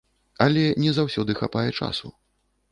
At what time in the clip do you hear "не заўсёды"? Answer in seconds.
0.85-1.37